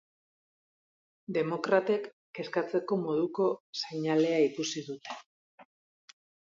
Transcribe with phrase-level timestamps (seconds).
[1.37, 2.09] Demokratek
[2.39, 3.49] kezkatzeko moduko
[3.85, 5.23] seinalea ikusi dute.